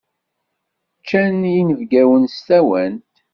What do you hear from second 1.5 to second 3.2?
yinebgawen s tawant.